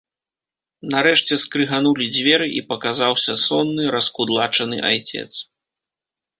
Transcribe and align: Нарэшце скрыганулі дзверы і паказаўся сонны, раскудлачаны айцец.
Нарэшце 0.93 1.37
скрыганулі 1.43 2.07
дзверы 2.15 2.47
і 2.61 2.65
паказаўся 2.73 3.33
сонны, 3.45 3.83
раскудлачаны 3.99 4.77
айцец. 4.93 5.31